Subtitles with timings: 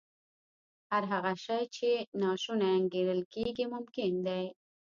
[0.91, 1.89] هر هغه شی چې
[2.21, 4.43] ناشونی انګېرل کېږي ممکن دی